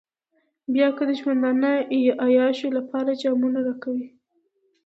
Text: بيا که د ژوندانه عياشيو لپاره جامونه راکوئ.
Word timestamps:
بيا 0.73 0.87
که 0.97 1.03
د 1.09 1.11
ژوندانه 1.19 1.71
عياشيو 2.23 2.69
لپاره 2.77 3.17
جامونه 3.21 3.59
راکوئ. 3.67 4.05